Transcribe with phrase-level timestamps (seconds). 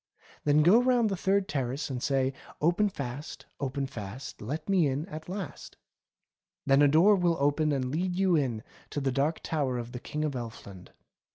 [0.45, 4.41] Then go round the third terrace and say: 'Open fast, open fast.
[4.41, 5.75] Let me in at last.'
[6.65, 9.99] Then a door will open and let you in to the Dark Tower of the
[9.99, 10.87] King of Elfland.